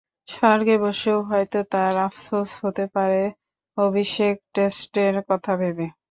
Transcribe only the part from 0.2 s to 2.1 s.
স্বর্গে বসেও হয়তো তাঁর